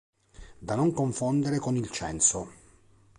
Da 0.61 0.73
non 0.73 0.93
confondere 0.93 1.59
con 1.59 1.75
il 1.77 1.91
censo. 1.91 2.51